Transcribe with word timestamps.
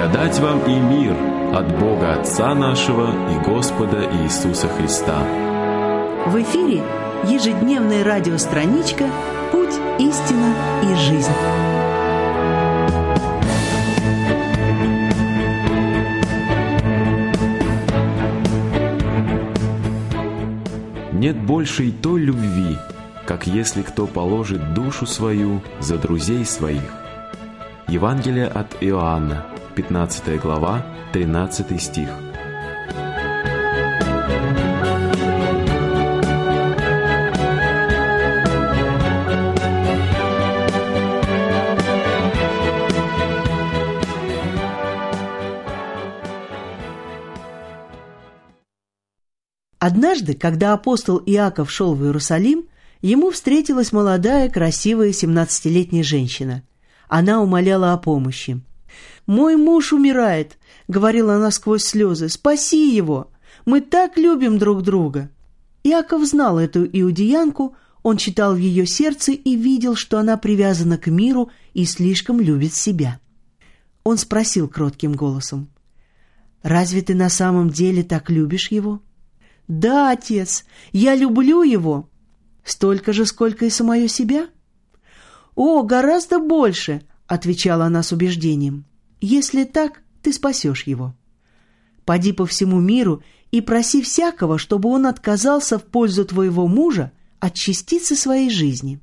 Благодать 0.00 0.40
вам 0.40 0.60
и 0.60 0.80
мир 0.80 1.14
от 1.54 1.78
Бога 1.78 2.14
Отца 2.14 2.54
нашего 2.54 3.10
и 3.10 3.44
Господа 3.44 4.08
Иисуса 4.22 4.66
Христа. 4.66 5.22
В 6.24 6.40
эфире 6.40 6.82
ежедневная 7.28 8.02
радиостраничка 8.02 9.04
«Путь, 9.52 9.78
истина 9.98 10.54
и 10.84 10.94
жизнь». 10.94 11.30
Нет 21.12 21.36
большей 21.44 21.92
той 21.92 22.22
любви, 22.22 22.78
как 23.26 23.46
если 23.46 23.82
кто 23.82 24.06
положит 24.06 24.72
душу 24.72 25.04
свою 25.04 25.60
за 25.78 25.98
друзей 25.98 26.46
своих. 26.46 26.90
Евангелие 27.86 28.46
от 28.46 28.78
Иоанна, 28.80 29.44
15 29.80 30.38
глава, 30.42 30.84
13 31.14 31.80
стих. 31.80 32.10
Однажды, 49.78 50.34
когда 50.34 50.74
апостол 50.74 51.22
Иаков 51.24 51.70
шел 51.70 51.94
в 51.94 52.04
Иерусалим, 52.04 52.68
ему 53.00 53.30
встретилась 53.30 53.92
молодая, 53.92 54.50
красивая 54.50 55.14
семнадцатилетняя 55.14 56.04
женщина. 56.04 56.64
Она 57.08 57.40
умоляла 57.40 57.94
о 57.94 57.96
помощи. 57.96 58.60
«Мой 59.26 59.56
муж 59.56 59.92
умирает»,— 59.92 60.58
говорила 60.88 61.36
она 61.36 61.50
сквозь 61.50 61.84
слезы,— 61.84 62.28
«спаси 62.30 62.94
его! 62.94 63.30
Мы 63.64 63.80
так 63.80 64.16
любим 64.16 64.58
друг 64.58 64.82
друга!» 64.82 65.30
Иаков 65.82 66.26
знал 66.26 66.58
эту 66.58 66.84
иудеянку, 66.84 67.76
он 68.02 68.16
читал 68.16 68.54
в 68.54 68.58
ее 68.58 68.86
сердце 68.86 69.32
и 69.32 69.56
видел, 69.56 69.94
что 69.94 70.18
она 70.18 70.36
привязана 70.36 70.98
к 70.98 71.06
миру 71.08 71.50
и 71.74 71.84
слишком 71.84 72.40
любит 72.40 72.74
себя. 72.74 73.20
Он 74.04 74.16
спросил 74.16 74.68
кротким 74.68 75.12
голосом, 75.12 75.70
«Разве 76.62 77.02
ты 77.02 77.14
на 77.14 77.28
самом 77.28 77.70
деле 77.70 78.02
так 78.02 78.30
любишь 78.30 78.70
его?» 78.70 79.02
«Да, 79.68 80.10
отец, 80.10 80.64
я 80.92 81.14
люблю 81.14 81.62
его. 81.62 82.10
Столько 82.64 83.12
же, 83.12 83.24
сколько 83.24 83.66
и 83.66 83.70
самое 83.70 84.08
себя?» 84.08 84.48
«О, 85.54 85.82
гораздо 85.82 86.38
больше»,— 86.38 87.02
отвечала 87.30 87.84
она 87.84 88.02
с 88.02 88.10
убеждением. 88.10 88.84
«Если 89.20 89.62
так, 89.62 90.02
ты 90.20 90.32
спасешь 90.32 90.88
его. 90.88 91.14
Поди 92.04 92.32
по 92.32 92.44
всему 92.44 92.80
миру 92.80 93.22
и 93.52 93.60
проси 93.60 94.02
всякого, 94.02 94.58
чтобы 94.58 94.88
он 94.88 95.06
отказался 95.06 95.78
в 95.78 95.84
пользу 95.84 96.24
твоего 96.24 96.66
мужа 96.66 97.12
от 97.38 97.54
частицы 97.54 98.16
своей 98.16 98.50
жизни. 98.50 99.00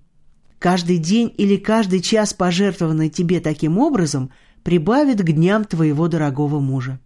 Каждый 0.59 0.97
день 0.97 1.33
или 1.37 1.55
каждый 1.55 2.01
час, 2.01 2.33
пожертвованный 2.33 3.09
тебе 3.09 3.39
таким 3.39 3.77
образом, 3.77 4.31
прибавит 4.61 5.21
к 5.21 5.31
дням 5.31 5.63
твоего 5.63 6.09
дорогого 6.09 6.59
мужа». 6.59 6.99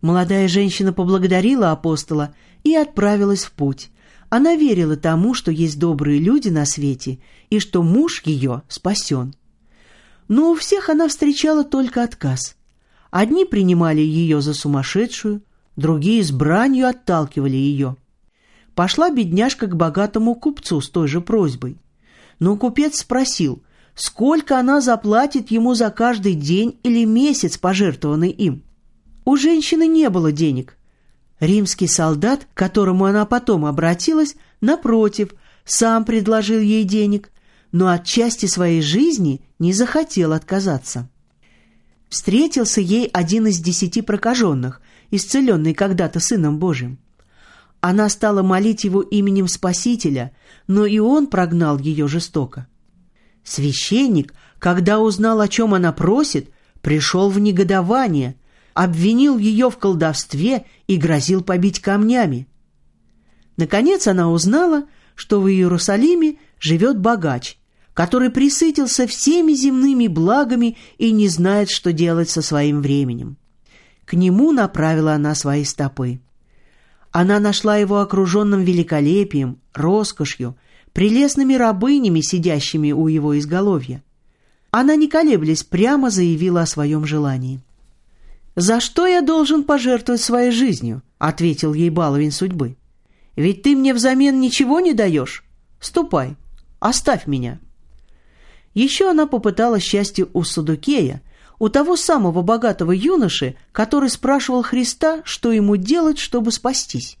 Молодая 0.00 0.48
женщина 0.48 0.92
поблагодарила 0.92 1.70
апостола 1.70 2.34
и 2.64 2.74
отправилась 2.74 3.44
в 3.44 3.52
путь. 3.52 3.90
Она 4.28 4.56
верила 4.56 4.96
тому, 4.96 5.34
что 5.34 5.52
есть 5.52 5.78
добрые 5.78 6.18
люди 6.18 6.48
на 6.48 6.64
свете 6.64 7.20
и 7.48 7.60
что 7.60 7.84
муж 7.84 8.22
ее 8.24 8.62
спасен. 8.66 9.32
Но 10.28 10.50
у 10.50 10.54
всех 10.54 10.88
она 10.88 11.08
встречала 11.08 11.64
только 11.64 12.02
отказ. 12.02 12.56
Одни 13.10 13.44
принимали 13.44 14.00
ее 14.00 14.40
за 14.40 14.54
сумасшедшую, 14.54 15.42
другие 15.76 16.22
с 16.22 16.32
бранью 16.32 16.88
отталкивали 16.88 17.56
ее. 17.56 17.96
Пошла 18.74 19.10
бедняжка 19.10 19.66
к 19.66 19.76
богатому 19.76 20.34
купцу 20.34 20.80
с 20.80 20.90
той 20.90 21.08
же 21.08 21.20
просьбой. 21.20 21.78
Но 22.38 22.56
купец 22.56 23.00
спросил, 23.00 23.62
сколько 23.94 24.58
она 24.58 24.80
заплатит 24.80 25.50
ему 25.50 25.74
за 25.74 25.90
каждый 25.90 26.34
день 26.34 26.78
или 26.82 27.04
месяц, 27.04 27.56
пожертвованный 27.56 28.30
им. 28.30 28.62
У 29.24 29.36
женщины 29.36 29.86
не 29.86 30.10
было 30.10 30.32
денег, 30.32 30.76
Римский 31.40 31.86
солдат, 31.86 32.46
к 32.46 32.56
которому 32.56 33.04
она 33.04 33.26
потом 33.26 33.66
обратилась, 33.66 34.36
напротив, 34.60 35.34
сам 35.64 36.04
предложил 36.04 36.60
ей 36.60 36.84
денег, 36.84 37.30
но 37.76 37.88
от 37.88 38.06
части 38.06 38.46
своей 38.46 38.80
жизни 38.80 39.42
не 39.58 39.74
захотел 39.74 40.32
отказаться. 40.32 41.10
Встретился 42.08 42.80
ей 42.80 43.06
один 43.12 43.48
из 43.48 43.60
десяти 43.60 44.00
прокаженных, 44.00 44.80
исцеленный 45.10 45.74
когда-то 45.74 46.18
Сыном 46.18 46.58
Божьим. 46.58 46.98
Она 47.82 48.08
стала 48.08 48.42
молить 48.42 48.84
его 48.84 49.02
именем 49.02 49.46
Спасителя, 49.46 50.32
но 50.66 50.86
и 50.86 50.98
он 51.00 51.26
прогнал 51.26 51.78
ее 51.78 52.08
жестоко. 52.08 52.66
Священник, 53.44 54.32
когда 54.58 54.98
узнал, 54.98 55.42
о 55.42 55.48
чем 55.48 55.74
она 55.74 55.92
просит, 55.92 56.48
пришел 56.80 57.28
в 57.28 57.38
негодование– 57.38 58.36
обвинил 58.72 59.36
ее 59.36 59.70
в 59.70 59.76
колдовстве 59.76 60.64
и 60.86 60.96
грозил 60.96 61.42
побить 61.42 61.80
камнями. 61.80 62.46
Наконец 63.58 64.06
она 64.06 64.30
узнала, 64.30 64.84
что 65.14 65.40
в 65.40 65.48
Иерусалиме 65.48 66.36
живет 66.58 66.98
богач, 66.98 67.58
который 67.96 68.28
присытился 68.28 69.06
всеми 69.06 69.54
земными 69.54 70.06
благами 70.06 70.76
и 70.98 71.10
не 71.12 71.28
знает, 71.28 71.70
что 71.70 71.94
делать 71.94 72.28
со 72.28 72.42
своим 72.42 72.82
временем. 72.82 73.38
К 74.04 74.12
нему 74.12 74.52
направила 74.52 75.14
она 75.14 75.34
свои 75.34 75.64
стопы. 75.64 76.20
Она 77.10 77.40
нашла 77.40 77.78
его 77.78 78.00
окруженным 78.00 78.60
великолепием, 78.60 79.60
роскошью, 79.72 80.58
прелестными 80.92 81.54
рабынями, 81.54 82.20
сидящими 82.20 82.92
у 82.92 83.08
его 83.08 83.38
изголовья. 83.38 84.04
Она, 84.70 84.94
не 84.94 85.08
колеблясь, 85.08 85.64
прямо 85.64 86.10
заявила 86.10 86.60
о 86.60 86.66
своем 86.66 87.06
желании. 87.06 87.62
«За 88.56 88.78
что 88.78 89.06
я 89.06 89.22
должен 89.22 89.64
пожертвовать 89.64 90.20
своей 90.20 90.50
жизнью?»— 90.50 91.02
ответил 91.18 91.72
ей 91.72 91.88
баловень 91.88 92.30
судьбы. 92.30 92.76
«Ведь 93.36 93.62
ты 93.62 93.74
мне 93.74 93.94
взамен 93.94 94.38
ничего 94.38 94.80
не 94.80 94.92
даешь. 94.92 95.44
Ступай, 95.80 96.36
оставь 96.78 97.26
меня». 97.26 97.58
Еще 98.76 99.08
она 99.08 99.26
попыталась 99.26 99.82
счастье 99.82 100.26
у 100.34 100.44
Садукея, 100.44 101.22
у 101.58 101.70
того 101.70 101.96
самого 101.96 102.42
богатого 102.42 102.92
юноши, 102.92 103.56
который 103.72 104.10
спрашивал 104.10 104.62
Христа, 104.62 105.22
что 105.24 105.50
ему 105.50 105.76
делать, 105.76 106.18
чтобы 106.18 106.52
спастись. 106.52 107.16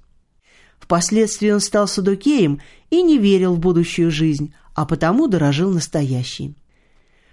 Впоследствии 0.78 1.50
он 1.50 1.60
стал 1.60 1.88
Садукеем 1.88 2.60
и 2.90 3.00
не 3.00 3.16
верил 3.16 3.54
в 3.54 3.58
будущую 3.58 4.10
жизнь, 4.10 4.52
а 4.74 4.84
потому 4.84 5.28
дорожил 5.28 5.70
настоящей. 5.70 6.54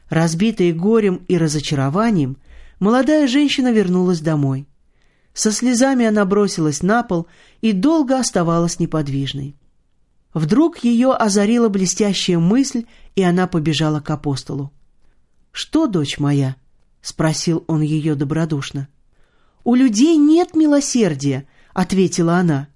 Разбитый 0.07 0.71
горем 0.71 1.25
и 1.27 1.37
разочарованием, 1.37 2.37
молодая 2.79 3.27
женщина 3.27 3.73
вернулась 3.73 4.21
домой. 4.21 4.69
Со 5.33 5.51
слезами 5.51 6.05
она 6.05 6.23
бросилась 6.23 6.81
на 6.81 7.03
пол 7.03 7.27
и 7.59 7.73
долго 7.73 8.17
оставалась 8.17 8.79
неподвижной. 8.79 9.57
Вдруг 10.33 10.83
ее 10.83 11.13
озарила 11.13 11.69
блестящая 11.69 12.39
мысль, 12.39 12.85
и 13.15 13.21
она 13.21 13.47
побежала 13.47 13.99
к 13.99 14.09
апостолу. 14.09 14.71
«Что, 15.51 15.85
дочь 15.85 16.17
моя?»— 16.17 16.55
спросил 17.01 17.63
он 17.67 17.81
ее 17.81 18.15
добродушно. 18.15 18.87
«У 19.63 19.75
людей 19.75 20.17
нет 20.17 20.55
милосердия»,— 20.55 21.47
ответила 21.73 22.37
она. 22.37 22.67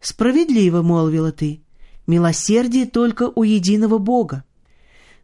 «Справедливо»,— 0.00 0.82
молвила 0.82 1.32
ты,— 1.32 1.62
«милосердие 2.06 2.86
только 2.86 3.30
у 3.34 3.42
единого 3.42 3.98
Бога». 3.98 4.44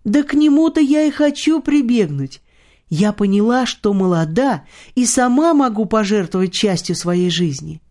«Да 0.05 0.23
к 0.23 0.35
нему-то 0.35 0.81
я 0.81 1.05
и 1.05 1.11
хочу 1.11 1.61
прибегнуть. 1.61 2.41
Я 2.89 3.13
поняла, 3.13 3.67
что 3.67 3.93
молода 3.93 4.65
и 4.95 5.05
сама 5.05 5.55
могу 5.55 5.85
пожертвовать 5.85 6.53
частью 6.53 6.97
своей 6.97 7.31
жизни. 7.31 7.83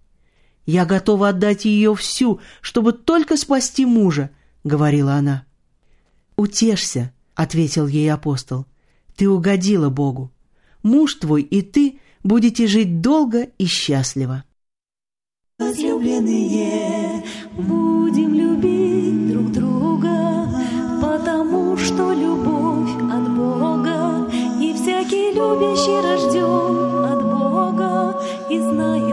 Я 0.67 0.85
готова 0.85 1.29
отдать 1.29 1.63
ее 1.63 1.95
всю, 1.95 2.41
чтобы 2.61 2.91
только 2.91 3.37
спасти 3.37 3.85
мужа,— 3.85 4.29
говорила 4.65 5.13
она. 5.13 5.45
«Утешься»,— 6.35 7.13
ответил 7.35 7.87
ей 7.87 8.11
апостол,— 8.11 8.65
«ты 9.15 9.29
угодила 9.29 9.89
Богу. 9.89 10.29
Муж 10.83 11.15
твой 11.15 11.41
и 11.41 11.61
ты 11.61 11.99
будете 12.21 12.67
жить 12.67 13.01
долго 13.01 13.47
и 13.57 13.65
счастливо». 13.65 14.43
Возлюбленные, 15.57 17.23
будем 17.55 18.33
любить 18.33 19.31
друг 19.31 19.51
друга, 19.53 20.49
потому 21.01 21.77
что 21.77 22.11
любовь 22.11 22.91
от 23.11 23.35
Бога 23.35 23.87
Всякий 24.87 25.33
любящий 25.33 25.99
рожден 26.01 27.03
от 27.03 27.21
Бога 27.21 28.17
и 28.49 28.57
знает 28.57 29.06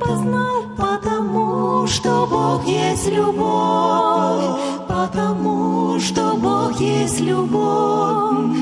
Познал, 0.00 0.62
потому 0.76 1.86
что 1.88 2.26
Бог 2.30 2.64
есть 2.66 3.08
любовь, 3.08 4.44
потому 4.86 5.98
что 5.98 6.34
Бог 6.36 6.80
есть 6.80 7.20
любовь, 7.20 8.56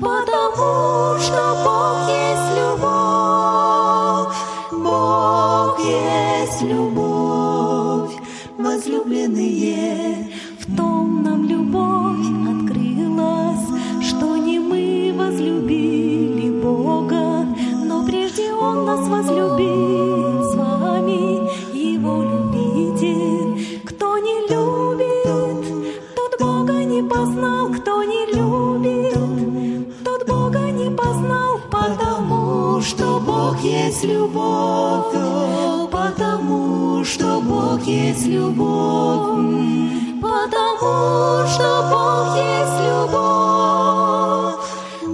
потому 0.00 1.18
что 1.20 1.56
Бог 1.64 2.08
есть 2.08 2.50
любовь, 2.58 4.34
Бог 4.72 5.78
есть 5.80 6.62
любовь, 6.62 7.03
есть 33.94 34.04
любовь, 34.04 35.14
потому 35.90 37.04
что 37.04 37.40
Бог 37.40 37.80
есть 37.82 38.26
любовь, 38.26 39.38
потому 40.20 41.46
что 41.46 41.88
Бог 41.92 42.36
есть 42.36 42.80
любовь, 42.88 44.56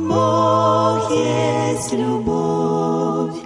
Бог 0.08 1.10
есть 1.10 1.92
любовь, 1.92 3.36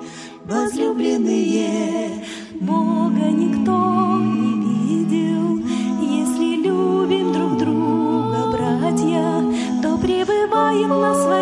возлюбленные, 0.44 2.24
Бога 2.60 3.26
никто 3.42 3.72
не 4.20 5.04
видел, 5.04 5.58
если 6.00 6.56
любим 6.62 7.32
друг 7.32 7.56
друга, 7.58 8.52
братья, 8.52 9.42
то 9.82 9.98
пребываем 9.98 10.90
на 10.90 11.14
своей 11.14 11.33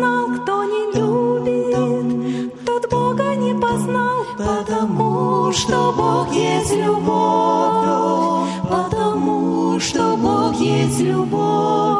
познал, 0.00 0.28
кто 0.28 0.64
не 0.64 0.92
любит, 0.94 2.64
тот 2.64 2.90
Бога 2.90 3.34
не 3.34 3.54
познал, 3.54 4.24
потому 4.38 5.52
что 5.52 5.92
Бог 5.96 6.32
есть 6.32 6.74
любовь, 6.74 8.48
потому 8.68 9.78
что 9.78 10.16
Бог 10.16 10.54
есть 10.54 11.00
любовь, 11.00 11.99